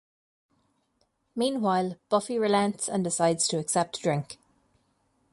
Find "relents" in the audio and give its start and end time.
2.39-2.89